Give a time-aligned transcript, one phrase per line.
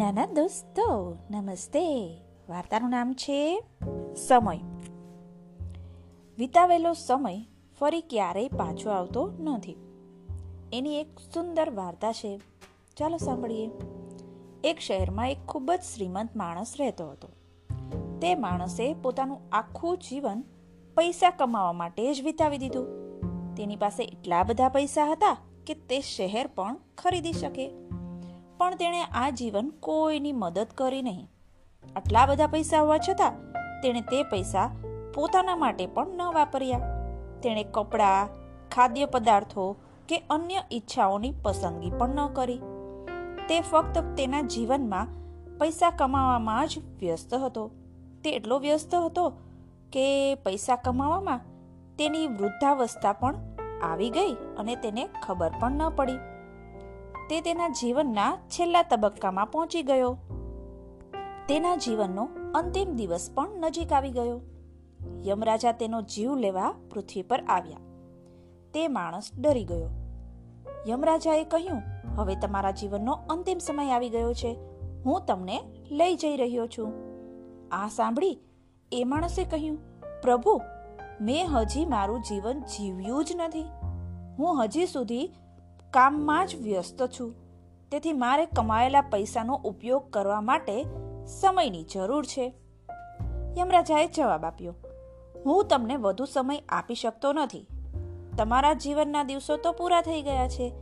[0.00, 2.16] નાના દોસ્તો, નમસ્તે.
[2.48, 3.62] વાર્તાનું નામ છે
[4.28, 4.60] સમય.
[6.38, 7.36] વિતાવેલો સમય
[7.80, 9.76] ફરી ક્યારેય પાછો આવતો નથી.
[10.72, 12.40] એની એક સુંદર વાર્તા છે.
[12.96, 13.70] ચાલો સાંભળીએ.
[14.64, 17.28] એક શહેરમાં એક ખૂબ જ શ્રીમંત માણસ રહેતો હતો.
[18.18, 20.44] તે માણસે પોતાનું આખું જીવન
[20.96, 22.86] પૈસા કમાવા માટે જ વિતાવી દીધું.
[23.54, 25.36] તેની પાસે એટલા બધા પૈસા હતા
[25.66, 27.89] કે તે શહેર પણ ખરીદી શકે.
[28.60, 31.30] પણ તેણે આ જીવન કોઈની મદદ કરી નહીં.
[31.96, 33.52] આટલા બધા પૈસા હોવા છતાં
[33.82, 34.70] તેણે તે પૈસા
[35.14, 36.80] પોતાના માટે પણ ન વાપર્યા.
[37.42, 38.28] તેણે કપડાં,
[38.68, 39.76] ખાદ્ય પદાર્થો
[40.08, 42.60] કે અન્ય ઈચ્છાઓની પસંદગી પણ ન કરી.
[43.48, 45.06] તે ફક્ત તેના જીવનમાં
[45.58, 47.70] પૈસા કમાવામાં જ વ્યસ્ત હતો.
[48.24, 49.30] તે એટલો વ્યસ્ત હતો
[49.92, 51.40] કે પૈસા કમાવામાં
[51.96, 53.34] તેની વૃદ્ધાવસ્થા પણ
[53.82, 56.18] આવી ગઈ અને તેને ખબર પણ ન પડી.
[57.30, 60.18] તે તેના જીવનના છેલ્લા તબક્કામાં પહોંચી ગયો.
[61.48, 64.40] તેના જીવનનો અંતિમ દિવસ પણ નજીક આવી ગયો.
[65.26, 67.76] યમરાજા તેનો જીવ લેવા પૃથ્વી પર આવ્યા.
[68.74, 69.90] તે માણસ ડરી ગયો.
[70.88, 71.82] યમરાજાએ કહ્યું,
[72.16, 74.56] હવે તમારા જીવનનો અંતિમ સમય આવી ગયો છે.
[75.04, 76.92] હું તમને લઈ જઈ રહ્યો છું.
[77.72, 78.38] આ સાંભળી
[78.92, 79.78] એ માણસે કહ્યું,
[80.22, 80.60] પ્રભુ,
[81.20, 83.64] મેં હજી મારું જીવન જીવ્યું જ નથી.
[84.38, 85.30] હું હજી સુધી
[85.92, 87.34] કામમાં જ વ્યસ્ત છું.
[87.92, 90.84] તેથી મારે કમાયેલા પૈસાનો ઉપયોગ કરવા માટે
[91.26, 92.54] સમયની જરૂર છે.
[93.58, 94.74] યમરાજાએ જવાબ આપ્યો,
[95.46, 97.66] હું તમને વધુ સમય આપી શકતો નથી.
[98.38, 100.72] તમારા જીવનના દિવસો તો પૂરા થઈ ગયા છે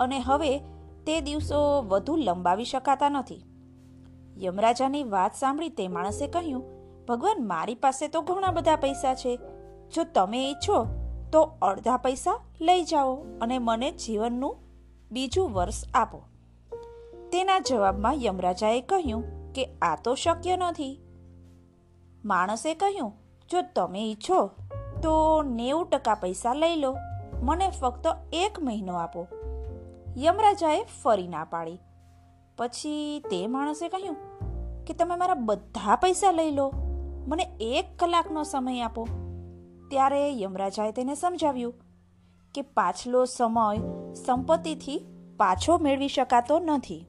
[0.00, 0.58] અને હવે
[1.06, 3.44] તે દિવસો વધુ લંબાવી શકાતા નથી.
[4.36, 6.64] યમરાજાની વાત સાંભળી તે માણસે કહ્યું,
[7.06, 9.36] ભગવાન, મારી પાસે તો ઘણા બધા પૈસા છે.
[9.94, 10.76] જો તમે ઈચ્છો
[11.32, 14.56] તો અડધા પૈસા લઈ જાઓ અને મને જીવનનું
[15.12, 16.22] બીજું વર્ષ આપો.
[17.32, 21.00] તેના જવાબમાં યમરાજાએ કહ્યું કે આ તો શક્ય નથી.
[22.24, 23.12] માણસે કહ્યું,
[23.50, 24.46] જો તમે ઈચ્છો
[25.02, 26.96] તો નેવું ટકા પૈસા લઈ લો,
[27.42, 29.26] મને ફક્ત એક મહિનો આપો.
[30.16, 31.78] યમરાજાએ ફરી ના પાડી.
[32.58, 34.16] પછી તે માણસે કહ્યું
[34.84, 36.72] કે, તમે મારા બધા પૈસા લઈ લો,
[37.28, 39.08] મને એક કલાકનો સમય આપો.
[39.88, 41.74] ત્યારે યમરાજાએ તેને સમજાવ્યું
[42.54, 43.76] કે પાછલો સમય
[44.14, 45.06] સંપત્તિથી
[45.36, 47.06] પાછો મેળવી શકાતો નથી.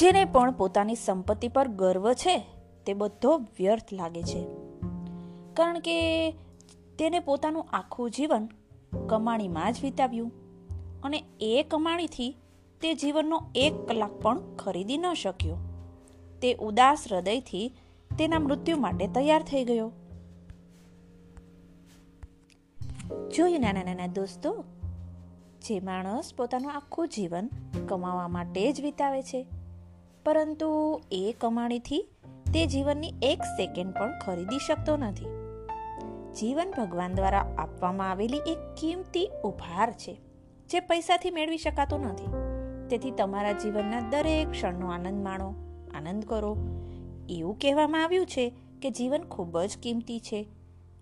[0.00, 2.46] જેને પણ પોતાની સંપત્તિ પર ગર્વ છે,
[2.86, 4.46] તે બધો વ્યર્થ લાગે છે.
[5.54, 6.30] કારણ કે
[6.98, 8.48] તેને પોતાનું આખું જીવન
[9.08, 10.32] કમાણીમાં જ વિતાવ્યું
[11.02, 12.36] અને એ કમાણીથી
[12.80, 15.56] તે જીવનનો એક કલાક પણ ખરીદી ન શક્યો.
[16.42, 17.72] તે ઉદાસ હૃદયથી
[18.18, 19.92] તેના મૃત્યુ માટે તૈયાર થઈ ગયો.
[23.10, 24.64] જોયું નાના નાના દોસ્તો?
[25.62, 27.50] જે માણસ પોતાનું આખું જીવન
[27.88, 29.46] કમાવા માટે જ વિતાવે છે.
[30.24, 32.08] પરંતુ એ કમાણીથી
[32.54, 35.26] તે જીવનની એક સેકન્ડ પણ ખરીદી શકતો નથી.
[36.34, 40.20] જીવન ભગવાન દ્વારા આપવામાં આવેલી એક કિંમતી ઉપહાર છે,
[40.70, 42.32] જે પૈસાથી મેળવી શકાતો નથી.
[42.88, 45.54] તેથી તમારા જીવનના દરેક ક્ષણનો આનંદ માણો,
[45.94, 46.56] આનંદ કરો.
[47.28, 50.46] એવું કહેવામાં આવ્યું છે કે જીવન ખૂબ જ કિંમતી છે.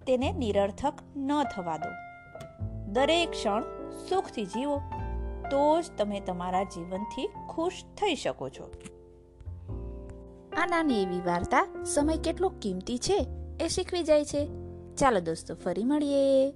[0.07, 1.91] તેને નિરર્થક ન થવા દો.
[2.93, 3.63] દરેક ક્ષણ
[4.09, 4.81] સુખથી જીવો,
[5.51, 8.71] તો જ તમે તમારા જીવનથી ખુશ થઈ શકો છો.
[10.57, 13.27] આ નાની એવી વાર્તા સમય કેટલો કિંમતી છે
[13.61, 14.49] એ શીખવી જાય છે.
[14.97, 16.53] ચાલો દોસ્તો, ફરી મળીએ.